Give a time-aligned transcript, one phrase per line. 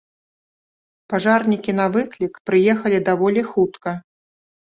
[1.13, 3.89] Пажарнікі на выклік прыехалі даволі хутка.